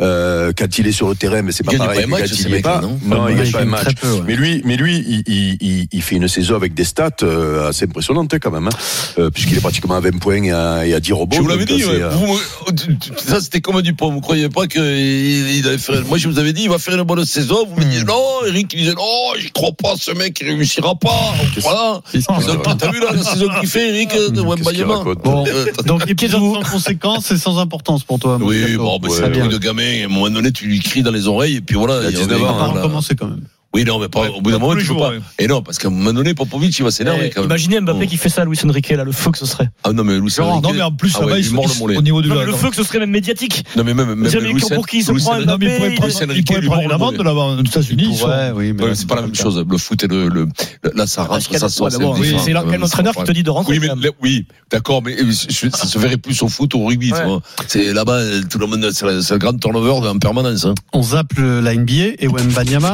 euh, 0.00 0.52
quand 0.56 0.78
il 0.78 0.86
est 0.86 0.92
sur 0.92 1.08
le 1.08 1.14
terrain, 1.16 1.42
mais 1.42 1.52
c'est 1.52 1.64
pas 1.64 1.72
Il 1.72 1.78
gagne 1.78 1.86
pareil 1.88 2.06
pas 2.06 2.18
quand 2.20 2.26
il 2.26 2.54
est 2.54 2.60
pas. 2.60 2.80
non 2.80 3.28
il 3.28 3.36
gagne 3.36 3.50
pas 3.50 3.62
un 3.62 3.64
match. 3.64 3.88
Mais 4.26 4.36
lui, 4.36 4.62
mais 4.64 4.76
lui, 4.76 5.04
il, 5.08 5.22
il, 5.26 5.56
il, 5.60 5.88
il 5.92 6.02
fait 6.02 6.16
une 6.16 6.28
saison 6.28 6.54
avec 6.56 6.74
des 6.74 6.84
stats 6.84 7.10
euh, 7.22 7.68
assez 7.68 7.86
impressionnantes 7.96 8.34
quand 8.40 8.50
même, 8.50 8.66
hein, 8.68 8.76
euh, 9.18 9.30
puisqu'il 9.30 9.56
est 9.56 9.60
pratiquement 9.60 9.94
à 9.96 10.00
20 10.00 10.18
points 10.18 10.42
et 10.42 10.50
à, 10.52 10.86
et 10.86 10.94
à 10.94 11.00
10 11.00 11.12
rebonds. 11.14 11.36
Je 11.36 11.42
vous 11.42 11.48
l'avais 11.48 11.64
dit, 11.64 11.80
c'est, 11.80 11.86
ouais. 11.86 12.02
euh, 12.02 12.10
Vous 12.10 12.38
tu- 12.72 13.12
ça 13.16 13.40
c'était 13.40 13.60
comme 13.60 13.80
du 13.82 13.94
pont. 13.94 14.10
Vous 14.12 14.20
croyez 14.20 14.48
pas 14.50 14.66
qu'il 14.66 14.82
il 14.82 15.66
allait 15.66 15.78
faire. 15.78 16.04
Moi 16.06 16.18
je 16.18 16.28
vous 16.28 16.38
avais 16.38 16.52
dit, 16.52 16.64
il 16.64 16.68
va 16.68 16.78
faire 16.78 16.94
une 16.94 17.02
bonne 17.04 17.24
saison. 17.24 17.66
Vous 17.66 17.76
me 17.80 17.84
Hmm. 17.86 17.88
dites 17.90 18.06
non, 18.06 18.22
Eric 18.46 18.70
il 18.74 18.80
disait 18.80 18.94
non, 18.94 19.32
j'y 19.38 19.50
crois 19.50 19.72
pas, 19.72 19.94
ce 19.98 20.10
mec 20.12 20.38
il 20.40 20.48
réussira 20.48 20.94
pas. 20.94 21.34
Voilà. 21.62 22.00
Donc, 22.12 22.78
T'as 22.78 22.90
vu 22.90 23.00
là, 23.00 23.06
la 23.14 23.22
saison 23.22 23.46
qu'il 23.60 23.68
fait, 23.68 23.88
Eric, 23.88 24.10
de 24.12 24.26
qu'il 24.28 24.40
Wembayama 24.40 25.02
Bon, 25.24 25.44
Euh, 25.46 25.66
donc 25.86 26.08
épisode 26.08 26.40
sans 26.40 26.62
conséquence 26.70 27.30
et 27.30 27.38
sans 27.38 27.58
importance 27.58 28.04
pour 28.04 28.18
toi. 28.18 28.38
Oui, 28.40 28.76
bon, 28.76 28.98
Ouais, 29.02 29.08
c'est 29.10 29.24
un 29.24 29.30
truc 29.30 29.50
de 29.50 29.58
gamin. 29.58 30.02
À 30.02 30.04
un 30.04 30.08
moment 30.08 30.28
donné, 30.30 30.52
tu 30.52 30.66
lui 30.66 30.80
cries 30.80 31.02
dans 31.02 31.10
les 31.12 31.26
oreilles 31.28 31.56
et 31.56 31.60
puis 31.60 31.76
voilà. 31.76 32.00
Il 32.02 32.06
a 32.06 32.10
il 32.10 32.16
19 32.16 32.32
revient, 32.32 32.44
ans, 32.44 32.48
On 32.48 32.58
va 32.58 32.64
voilà. 32.66 32.82
recommencer 32.82 33.14
quand 33.14 33.26
même. 33.28 33.40
Oui, 33.76 33.84
non, 33.84 33.98
mais 33.98 34.08
pas, 34.08 34.30
au 34.30 34.40
bout 34.40 34.50
d'un 34.50 34.58
moment, 34.58 34.72
tu 34.72 34.78
peux 34.78 34.84
jours, 34.84 35.00
pas. 35.02 35.10
ouais. 35.10 35.18
Et 35.38 35.46
non, 35.46 35.60
parce 35.62 35.78
qu'à 35.78 35.88
un 35.88 35.90
moment 35.90 36.12
donné, 36.12 36.32
Popovic, 36.34 36.78
il 36.78 36.82
va 36.82 36.90
s'énerver 36.90 37.28
quand 37.30 37.42
même. 37.42 37.50
Imaginez 37.50 37.80
Mbappé 37.80 38.00
Bon. 38.00 38.06
qui 38.06 38.16
fait 38.16 38.28
ça, 38.30 38.44
Luis 38.46 38.58
Enrique, 38.64 38.88
là, 38.88 39.04
le 39.04 39.12
feu 39.12 39.30
que 39.30 39.38
ce 39.38 39.44
serait. 39.46 39.68
Ah 39.84 39.92
non, 39.92 40.02
mais 40.02 40.18
Luis 40.18 40.34
Non, 40.38 40.44
Enrique- 40.46 40.74
mais 40.76 40.82
en 40.82 40.92
plus, 40.92 41.12
Ah 41.16 41.24
ouais, 41.24 41.30
va, 41.32 41.38
il 41.38 41.46
il 41.46 41.52
mord 41.52 41.66
le 41.66 41.70
se- 41.74 41.78
mollet. 41.78 41.96
au 41.98 42.02
niveau 42.02 42.22
du 42.22 42.28
Non, 42.28 42.34
mais 42.36 42.40
la- 42.40 42.46
le 42.46 42.52
feu 42.54 42.70
que 42.70 42.76
ce 42.76 42.82
serait 42.84 42.98
même 43.00 43.10
médiatique. 43.10 43.64
Non, 43.76 43.84
mais 43.84 43.92
même, 43.94 44.14
même 44.14 44.22
Luis 44.24 44.62
pour 44.74 44.86
qui 44.86 44.98
il 44.98 45.04
se 45.04 45.12
Luis 45.12 45.20
prend 45.22 45.34
Non, 45.34 45.40
il 45.40 45.44
pourrait 45.46 45.56
Mbappé, 45.58 45.94
prendre, 45.96 46.06
Luis 46.06 46.16
il 46.20 46.30
Enrique 46.30 46.46
pourrait 46.46 46.60
lui 46.60 46.68
prendre 46.68 46.94
amende 46.94 47.14
mollet. 47.16 47.24
là-bas 47.28 47.40
aux 47.40 47.60
États-Unis. 47.64 48.18
Ouais, 48.24 48.50
oui, 48.54 48.72
mais 48.72 48.94
c'est 48.94 49.06
pas 49.06 49.16
la 49.16 49.22
même 49.22 49.34
chose. 49.34 49.64
Le 49.68 49.78
foot 49.78 50.02
et 50.04 50.08
le 50.08 50.48
là, 50.94 51.06
ça 51.06 51.24
rentre, 51.24 51.42
ça 51.58 51.68
sort. 51.68 51.90
C'est 51.90 51.98
même, 51.98 52.82
entraîneur 52.82 53.14
c'est 53.14 53.20
qui 53.22 53.26
te 53.26 53.32
dit 53.32 53.42
de 53.42 53.50
rentrer 53.50 53.72
Oui, 53.74 53.78
mais 53.80 53.88
là, 53.88 54.10
oui, 54.22 54.46
d'accord, 54.70 55.02
mais 55.02 55.12
euh, 55.20 55.30
je- 55.30 55.68
ça 55.70 55.86
se 55.86 55.98
verrait 55.98 56.16
plus 56.16 56.40
au 56.42 56.48
foot 56.48 56.74
ou 56.74 56.80
au 56.80 56.86
rugby, 56.86 57.12
Ouais. 57.12 57.20
C'est 57.66 57.92
là-bas, 57.92 58.14
euh, 58.14 58.42
tout 58.50 58.58
le 58.58 58.66
monde, 58.66 58.90
c'est 58.92 59.06
le 59.06 59.38
grand 59.38 59.58
turnover 59.58 60.06
en 60.08 60.18
permanence. 60.18 60.64
Hein. 60.64 60.74
On 60.92 61.02
zappe 61.02 61.32
la 61.38 61.74
NBA 61.74 62.14
et 62.18 62.28
Wembanyama. 62.28 62.92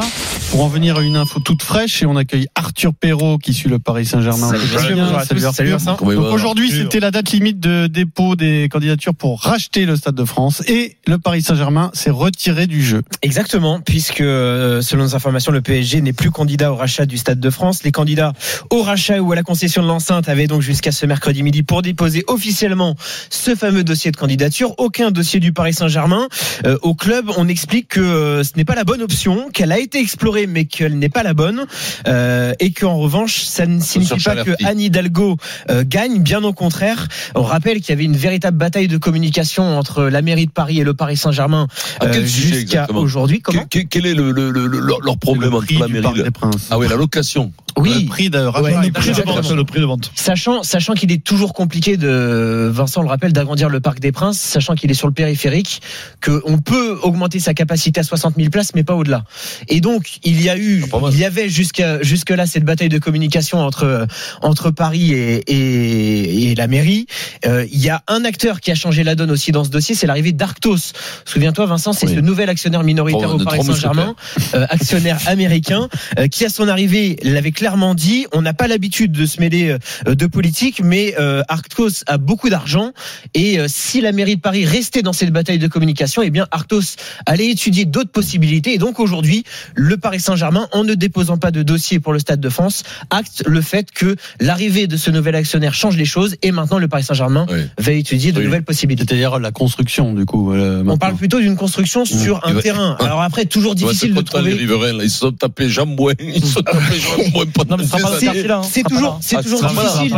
Pour 0.51 0.63
en 0.63 0.67
venir 0.67 0.97
à 0.97 1.01
une 1.01 1.15
info 1.15 1.39
toute 1.39 1.63
fraîche, 1.63 2.03
et 2.03 2.05
on 2.05 2.15
accueille 2.15 2.45
Arthur 2.53 2.93
Perrault 2.93 3.39
qui 3.39 3.53
suit 3.53 3.69
le 3.69 3.79
Paris 3.79 4.05
Saint-Germain. 4.05 4.49
Salut, 4.49 5.45
Arthur. 5.45 5.53
Salut 5.53 5.71
Donc 5.85 6.01
aujourd'hui, 6.31 6.69
c'était 6.71 6.99
la 6.99 7.09
date 7.11 7.31
limite 7.31 7.59
de 7.59 7.87
dépôt 7.87 8.35
des 8.35 8.69
candidatures 8.71 9.15
pour 9.15 9.41
racheter 9.41 9.85
le 9.85 9.95
Stade 9.95 10.15
de 10.15 10.25
France 10.25 10.61
et 10.67 10.97
le 11.07 11.17
Paris 11.17 11.41
Saint-Germain 11.41 11.89
s'est 11.93 12.11
retiré 12.11 12.67
du 12.67 12.83
jeu. 12.83 13.01
Exactement, 13.23 13.79
puisque 13.79 14.21
euh, 14.21 14.81
selon 14.81 15.03
nos 15.03 15.15
informations, 15.15 15.51
le 15.51 15.61
PSG 15.61 16.01
n'est 16.01 16.13
plus 16.13 16.29
candidat 16.31 16.71
au 16.71 16.75
rachat 16.75 17.05
du 17.05 17.17
Stade 17.17 17.39
de 17.39 17.49
France. 17.49 17.82
Les 17.83 17.91
candidats 17.91 18.33
au 18.69 18.81
rachat 18.81 19.19
ou 19.19 19.31
à 19.31 19.35
la 19.35 19.43
concession 19.43 19.81
de 19.81 19.87
l'enceinte 19.87 20.29
avaient 20.29 20.47
donc 20.47 20.61
jusqu'à 20.61 20.91
ce 20.91 21.05
mercredi 21.05 21.43
midi 21.43 21.63
pour 21.63 21.81
déposer 21.81 22.23
officiellement 22.27 22.95
ce 23.29 23.55
fameux 23.55 23.83
dossier 23.83 24.11
de 24.11 24.17
candidature. 24.17 24.73
Aucun 24.77 25.11
dossier 25.11 25.39
du 25.39 25.51
Paris 25.53 25.73
Saint-Germain. 25.73 26.27
Euh, 26.65 26.77
au 26.81 26.95
club, 26.95 27.29
on 27.37 27.47
explique 27.47 27.89
que 27.89 27.99
euh, 27.99 28.43
ce 28.43 28.51
n'est 28.55 28.65
pas 28.65 28.75
la 28.75 28.83
bonne 28.85 29.01
option, 29.01 29.49
qu'elle 29.51 29.71
a 29.71 29.79
été 29.79 29.99
explorée 29.99 30.47
mais 30.47 30.65
qu'elle 30.65 30.97
n'est 30.97 31.09
pas 31.09 31.23
la 31.23 31.33
bonne, 31.33 31.65
euh, 32.07 32.53
et 32.59 32.71
qu'en 32.71 32.97
revanche, 32.97 33.41
ça 33.43 33.65
ne 33.65 33.79
signifie 33.81 34.21
pas 34.23 34.43
que. 34.43 34.51
Anne 34.65 34.79
Hidalgo 34.79 35.37
euh, 35.69 35.83
gagne. 35.85 36.21
Bien 36.21 36.43
au 36.43 36.53
contraire, 36.53 37.07
on 37.35 37.43
rappelle 37.43 37.81
qu'il 37.81 37.89
y 37.89 37.93
avait 37.93 38.05
une 38.05 38.15
véritable 38.15 38.57
bataille 38.57 38.87
de 38.87 38.97
communication 38.97 39.77
entre 39.77 40.03
la 40.03 40.21
mairie 40.21 40.45
de 40.45 40.51
Paris 40.51 40.79
et 40.79 40.83
le 40.83 40.93
Paris 40.93 41.17
Saint-Germain 41.17 41.67
À 41.99 42.07
quel 42.07 42.23
euh, 42.23 42.27
sujet 42.27 42.55
jusqu'à 42.61 42.87
aujourd'hui. 42.91 43.41
Quel, 43.69 44.05
est 44.05 44.13
le, 44.13 44.31
le, 44.31 44.51
le- 44.51 44.67
le- 44.67 44.79
leur, 44.79 45.17
problème 45.17 45.49
le 45.51 45.55
entre 45.57 45.65
prix 45.65 45.77
la 45.77 45.87
mairie 45.87 46.01
Parc 46.03 46.15
et 46.15 46.19
le- 46.19 46.23
des 46.25 46.31
Princes. 46.31 46.67
Ah 46.71 46.77
oui, 46.77 46.87
la 46.89 46.95
location. 46.95 47.51
Le 47.77 48.05
prix 48.07 48.29
de 48.29 48.39
rachat. 48.39 48.61
Ouais, 48.63 48.85
Le 48.87 48.91
prix 48.91 49.09
de 49.11 49.21
vente, 49.23 49.51
le 49.51 49.63
prix 49.63 49.79
de 49.79 49.85
vente. 49.85 50.11
Sachant, 50.15 50.63
sachant 50.63 50.93
qu'il 50.93 51.11
est 51.11 51.23
toujours 51.23 51.53
compliqué 51.53 51.97
de, 51.97 52.69
Vincent 52.73 53.01
le 53.01 53.07
rappelle, 53.09 53.33
d'agrandir 53.33 53.69
le 53.69 53.79
Parc 53.79 53.99
des 53.99 54.11
Princes, 54.11 54.39
sachant 54.39 54.75
qu'il 54.75 54.89
est 54.91 54.95
sur 54.95 55.07
le 55.07 55.13
périphérique, 55.13 55.81
qu'on 56.23 56.59
peut 56.59 56.97
augmenter 57.01 57.39
sa 57.39 57.53
capacité 57.53 57.99
à 57.99 58.03
60 58.03 58.35
000 58.37 58.49
places, 58.49 58.73
mais 58.75 58.83
pas 58.83 58.95
au-delà. 58.95 59.23
Et 59.69 59.81
donc, 59.81 60.19
il 60.23 60.41
y 60.41 60.49
a 60.49 60.57
eu, 60.57 60.83
Ah, 60.93 60.97
il 61.11 61.17
y 61.19 61.25
avait 61.25 61.49
jusqu'à, 61.49 62.01
jusque 62.03 62.29
là 62.29 62.45
cette 62.45 62.63
bataille 62.65 62.89
de 62.89 62.99
communication 62.99 63.59
entre, 63.59 64.07
entre 64.41 64.71
Paris 64.71 65.13
et, 65.13 65.35
et, 65.47 66.51
et 66.51 66.55
la 66.55 66.67
mairie. 66.67 67.07
Euh, 67.45 67.65
il 67.71 67.79
y 67.83 67.89
a 67.89 68.03
un 68.07 68.25
acteur 68.25 68.59
qui 68.61 68.71
a 68.71 68.75
changé 68.75 69.03
la 69.03 69.15
donne 69.15 69.31
aussi 69.31 69.51
dans 69.51 69.63
ce 69.63 69.69
dossier, 69.69 69.95
c'est 69.95 70.07
l'arrivée 70.07 70.31
d'Arctos. 70.31 70.77
Souviens-toi, 71.25 71.65
Vincent, 71.65 71.93
c'est 71.93 72.07
Oui. 72.07 72.15
ce 72.15 72.19
nouvel 72.19 72.49
actionnaire 72.49 72.83
minoritaire 72.83 73.29
Trop- 73.29 73.39
au 73.41 73.43
Paris 73.43 73.63
Saint-Germain, 73.63 74.15
euh, 74.55 74.65
actionnaire 74.69 75.19
américain, 75.27 75.87
euh, 76.19 76.27
qui 76.27 76.45
à 76.45 76.49
son 76.49 76.67
arrivée 76.67 77.17
l'avait 77.23 77.51
clairement 77.63 77.95
dit, 77.95 78.25
on 78.33 78.41
n'a 78.41 78.53
pas 78.53 78.67
l'habitude 78.67 79.13
de 79.13 79.25
se 79.25 79.39
mêler 79.39 79.77
euh, 80.05 80.15
de 80.15 80.25
politique, 80.27 80.81
mais 80.83 81.15
euh, 81.17 81.43
Arctos 81.47 82.03
a 82.07 82.17
beaucoup 82.17 82.49
d'argent 82.49 82.91
et 83.35 83.57
euh, 83.57 83.67
si 83.69 84.01
la 84.01 84.11
mairie 84.11 84.35
de 84.35 84.41
Paris 84.41 84.65
restait 84.65 85.01
dans 85.01 85.13
cette 85.13 85.31
bataille 85.31 85.59
de 85.59 85.67
communication, 85.69 86.21
eh 86.23 86.29
bien 86.29 86.45
Arctos 86.51 86.97
allait 87.25 87.47
étudier 87.49 87.85
d'autres 87.85 88.11
possibilités. 88.11 88.73
Et 88.73 88.77
donc 88.79 88.99
aujourd'hui, 88.99 89.45
le 89.75 89.95
Paris 89.95 90.19
Saint-Germain, 90.19 90.67
en 90.73 90.83
ne 90.83 90.93
déposant 90.93 91.37
pas 91.37 91.51
de 91.51 91.63
dossier 91.63 92.01
pour 92.01 92.11
le 92.11 92.19
Stade 92.19 92.41
de 92.41 92.49
France, 92.49 92.83
acte 93.09 93.43
le 93.45 93.61
fait 93.61 93.91
que 93.91 94.17
l'arrivée 94.41 94.87
de 94.87 94.97
ce 94.97 95.09
nouvel 95.09 95.35
actionnaire 95.35 95.73
change 95.73 95.95
les 95.95 96.03
choses 96.03 96.35
et 96.41 96.51
maintenant 96.51 96.79
le 96.79 96.89
Paris 96.89 97.03
Saint-Germain 97.05 97.45
Oui. 97.49 97.59
va 97.77 97.91
étudier 97.93 98.33
de 98.33 98.39
Oui. 98.39 98.43
nouvelles 98.45 98.65
possibilités. 98.65 99.05
C'est-à-dire 99.07 99.39
la 99.39 99.51
construction, 99.51 100.13
du 100.13 100.25
coup. 100.25 100.51
euh, 100.51 100.83
On 100.85 100.97
parle 100.97 101.15
plutôt 101.15 101.39
d'une 101.39 101.55
construction 101.55 102.03
sur 102.03 102.45
un 102.45 102.51
va- 102.55 102.61
terrain. 102.61 102.97
Alors 102.99 103.21
après, 103.21 103.45
toujours 103.45 103.73
difficile 103.73 104.09
de 104.13 104.19
content, 104.19 104.39
les 104.41 104.49
trouver. 104.51 104.65
riverains, 104.65 104.97
là, 104.97 105.03
ils 105.05 105.09
se 105.09 105.19
sont 105.19 105.31
tapés 105.31 105.69
Jambouin, 105.69 106.11
ils 106.19 106.43
se 106.43 106.55
sont 106.55 106.61
tapés 106.61 106.99
Jambouin 106.99 107.45
Non, 107.69 107.77
mais 107.77 107.83
ce 107.83 107.89
sera 107.89 107.99
pas 108.11 108.19
C'est- 108.19 108.25
parti 108.25 108.43
là. 108.43 108.57
hein. 108.57 108.61
C'est 108.69 108.83
toujours, 108.83 109.17
c'est 109.21 109.35
Ah, 109.37 109.43
toujours 109.43 109.61
difficile. 109.65 110.13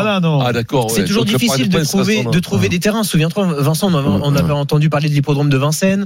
Ah 0.46 0.54
d'accord. 0.54 0.90
C'est 0.92 1.06
toujours 1.06 1.26
difficile 1.26 1.70
de 1.70 1.84
trouver, 1.84 2.24
de 2.24 2.40
trouver 2.40 2.70
des 2.70 2.80
terrains. 2.80 3.04
Souviens-toi, 3.04 3.48
Vincent, 3.60 3.90
on 3.92 3.96
avait, 3.98 4.08
on 4.08 4.36
avait 4.36 4.54
entendu 4.54 4.90
parler 4.90 5.10
de 5.10 5.14
l'hippodrome 5.14 5.50
de 5.50 5.58
Vincennes. 5.58 6.06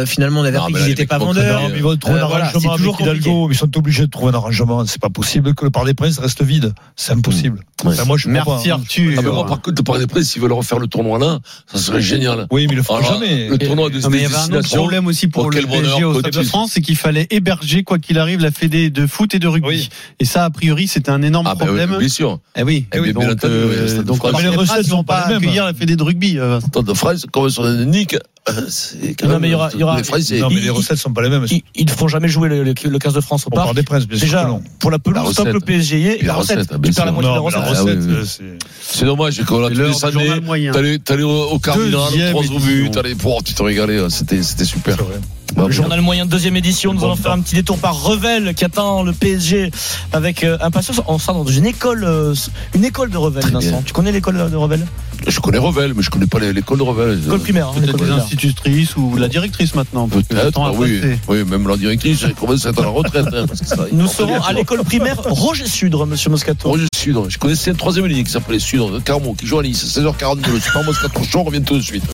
Euh, 0.00 0.06
finalement, 0.06 0.40
on 0.40 0.44
avait 0.44 0.56
appris 0.56 0.72
qu'ils 0.74 0.84
les 0.84 0.90
étaient 0.92 1.02
mecs 1.02 1.08
pas 1.08 1.18
vendeurs. 1.18 1.60
Non, 1.62 1.68
mais 1.68 1.76
ils 1.76 1.82
vont 1.82 1.96
trouver 1.96 2.18
Euh, 2.18 2.24
un 2.24 2.28
voilà, 2.28 2.46
arrangement 2.46 2.72
avec 2.74 3.00
Hidalgo. 3.00 3.48
Ils 3.50 3.56
sont 3.56 3.76
obligés 3.76 4.06
de 4.06 4.10
trouver 4.10 4.32
un 4.32 4.34
arrangement. 4.34 4.84
C'est 4.86 5.00
pas 5.00 5.10
possible 5.10 5.54
que 5.54 5.64
le 5.64 5.70
Parc 5.70 5.86
des 5.86 5.94
Princes 5.94 6.18
reste 6.18 6.42
vide. 6.42 6.72
C'est 6.96 7.12
impossible. 7.12 7.60
Ouais. 7.84 7.92
Enfin, 7.92 8.04
moi, 8.04 8.16
je 8.16 8.28
Merci 8.28 8.46
pas, 8.48 8.56
hein. 8.56 8.78
Arthur. 8.80 9.14
Ah, 9.18 9.22
mais 9.22 9.30
moi, 9.30 9.46
par 9.46 9.60
contre, 9.62 9.76
le 9.78 9.82
Paris 9.84 9.98
des 10.00 10.06
Princes, 10.06 10.28
s'ils 10.30 10.42
veulent 10.42 10.52
refaire 10.52 10.78
le 10.78 10.86
tournoi 10.86 11.18
là, 11.18 11.38
ça 11.72 11.78
serait 11.78 12.00
génial. 12.02 12.46
Oui, 12.50 12.66
mais 12.66 12.72
ils 12.74 12.76
le 12.76 12.82
feront 12.82 12.96
Alors, 12.98 13.14
jamais. 13.14 13.48
Le 13.48 13.58
tournoi 13.58 13.90
de 13.90 13.98
Non, 14.00 14.08
mais 14.10 14.18
il 14.18 14.22
y 14.22 14.26
avait 14.26 14.34
un 14.36 14.52
autre 14.52 14.68
problème 14.74 15.06
aussi 15.06 15.28
pour 15.28 15.50
le 15.50 15.60
PSG 15.62 16.04
au 16.04 16.18
Stade 16.20 16.32
de. 16.32 16.42
France, 16.42 16.70
c'est 16.74 16.80
qu'il 16.80 16.96
fallait 16.96 17.26
héberger 17.30 17.82
quoi 17.84 17.98
qu'il 17.98 18.18
arrive 18.18 18.40
la 18.40 18.50
fédé 18.50 18.90
de 18.90 19.06
foot 19.06 19.34
et 19.34 19.38
de 19.38 19.46
rugby. 19.48 19.68
Oui. 19.68 19.88
Et 20.18 20.24
ça, 20.24 20.44
a 20.44 20.50
priori, 20.50 20.88
c'était 20.88 21.10
un 21.10 21.22
énorme 21.22 21.46
Ah, 21.48 21.54
oui, 21.58 21.64
problème. 21.66 21.96
bien 21.98 22.08
sûr. 22.08 22.38
Eh 22.56 22.62
oui, 22.62 22.86
Eh 22.92 23.12
donc, 23.12 23.24
donc 24.04 24.40
les 24.40 24.48
recettes 24.48 24.86
ne 24.86 24.90
vont 24.90 25.04
pas 25.04 25.20
accueillir 25.26 25.64
la 25.64 25.74
fédé 25.74 25.96
de 25.96 26.02
rugby. 26.02 26.38
euh, 26.38 26.60
Stade 26.60 26.84
de 26.84 26.94
France, 26.94 27.26
comme 27.32 27.48
sur 27.50 27.62
la 27.62 27.84
Non, 28.48 29.28
même. 29.28 29.38
mais 29.40 29.48
il 29.48 29.50
y 29.50 29.54
aura- 29.54 29.70
il 29.74 29.80
y 29.80 29.82
aura- 29.82 29.96
les 29.98 30.02
Français. 30.04 30.38
Non, 30.40 30.48
mais 30.48 30.60
les 30.60 30.70
recettes 30.70 30.96
sont 30.98 31.12
pas 31.12 31.22
les 31.22 31.28
mêmes. 31.28 31.46
Ils 31.74 31.84
ne 31.84 31.90
feront 31.90 32.08
jamais 32.08 32.28
jouer 32.28 32.48
le, 32.48 32.64
le, 32.64 32.72
le 32.84 32.98
15 32.98 33.12
de 33.14 33.20
France 33.20 33.46
au 33.46 33.50
Parc 33.50 33.74
des 33.74 33.82
Princes, 33.82 34.06
bien 34.06 34.18
sûr. 34.18 34.26
Déjà, 34.26 34.44
non. 34.44 34.62
pour 34.78 34.90
la 34.90 34.96
La 34.96 34.98
pelouse, 34.98 35.28
recette. 35.38 35.52
le 35.52 35.60
PSG 35.60 36.18
Et 36.20 36.22
la 36.22 36.28
la 36.28 36.34
recette, 36.34 36.58
recette, 36.58 36.82
tu 36.82 36.92
perds 36.92 37.04
la 37.06 37.12
sûr. 37.12 37.20
moitié 37.22 37.30
de 37.30 37.34
la 37.34 37.40
Non, 37.40 37.48
la 37.48 37.70
recette. 37.70 37.98
Ah 37.98 38.06
oui. 38.08 38.14
euh, 38.14 38.24
c'est. 38.24 38.42
C'est 38.98 39.04
dommage 39.04 39.44
qu'on 39.44 39.64
a 39.64 39.68
C'est 39.68 40.10
tous 40.10 40.18
les 40.18 40.40
moyen. 40.40 40.72
T'allais 40.72 41.22
au 41.22 41.30
au 41.50 41.58
Cardinal, 41.58 41.90
Deuxième 42.10 42.30
3 42.32 42.44
au 42.56 42.58
but, 42.58 42.90
t'allais 42.90 43.14
tu 43.44 43.54
te 43.54 43.62
régalais. 43.62 43.98
C'était 44.08 44.42
c'était 44.42 44.64
super. 44.64 44.96
Le 45.56 45.70
journal 45.70 46.00
moyen 46.00 46.26
deuxième 46.26 46.56
édition. 46.56 46.92
Nous 46.94 47.00
Bon 47.00 47.06
allons 47.06 47.16
faire 47.16 47.32
un 47.32 47.40
petit 47.40 47.54
détour 47.54 47.78
par 47.78 48.02
Revel 48.02 48.54
qui 48.54 48.64
attend 48.64 49.02
le 49.02 49.12
PSG 49.12 49.70
avec 50.12 50.44
euh, 50.44 50.56
impatience. 50.60 51.00
On 51.06 51.18
sera 51.18 51.32
dans 51.32 51.44
une 51.46 51.66
école, 51.66 52.04
euh, 52.04 52.34
une 52.74 52.84
école 52.84 53.10
de 53.10 53.16
Revel, 53.16 53.42
Très 53.42 53.50
Vincent. 53.52 53.68
bien. 53.68 53.82
Tu 53.84 53.92
connais 53.92 54.12
l'école 54.12 54.36
de 54.50 54.56
Revel? 54.56 54.86
Je 55.26 55.38
connais 55.40 55.58
Revel, 55.58 55.92
mais 55.94 56.02
je 56.02 56.08
connais 56.10 56.26
pas 56.26 56.38
les- 56.38 56.52
l'école 56.52 56.78
de 56.78 56.82
Revel. 56.82 57.20
École 57.26 57.40
primaire. 57.40 57.68
hein, 57.68 57.72
Peut-être 57.74 57.86
l'école 57.86 58.00
des 58.00 58.04
primaire. 58.06 58.24
institutrices 58.24 58.96
ou 58.96 59.16
la 59.16 59.28
directrice 59.28 59.74
maintenant. 59.74 60.08
Peut-être, 60.08 60.52
bah 60.58 60.72
oui. 60.74 61.00
Oui, 61.28 61.44
même 61.44 61.68
la 61.68 61.76
directrice, 61.76 62.22
elle 62.24 62.34
commence 62.34 62.64
à 62.64 62.70
être 62.70 62.78
à 62.80 62.82
la 62.84 62.88
retraite. 62.88 63.26
hein, 63.32 63.44
parce 63.46 63.60
que 63.60 63.66
ça- 63.66 63.76
Nous 63.92 64.06
serons 64.08 64.40
à 64.42 64.52
l'école 64.52 64.82
primaire 64.84 65.16
Roger 65.24 65.66
Sudre, 65.66 66.06
monsieur 66.06 66.30
Moscato. 66.30 66.68
Roger 66.68 66.86
Sudre. 66.96 67.26
Je 67.28 67.38
connaissais 67.38 67.70
une 67.70 67.76
troisième 67.76 68.06
ligne 68.06 68.24
qui 68.24 68.30
s'appelait 68.30 68.58
Sudre, 68.58 69.00
Carmo, 69.02 69.34
qui 69.34 69.46
joue 69.46 69.58
à 69.58 69.62
Nice. 69.62 69.84
16h42, 69.84 70.52
le 70.52 70.60
Super 70.60 70.84
Moscato 70.84 71.22
Show, 71.24 71.40
on 71.40 71.44
revient 71.44 71.62
tout 71.62 71.76
de 71.76 71.82
suite. 71.82 72.04